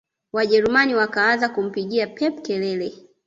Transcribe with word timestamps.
wajerumani 0.33 0.95
wakaanza 0.95 1.49
kumpigia 1.49 2.07
pep 2.07 2.41
kelele 2.41 2.93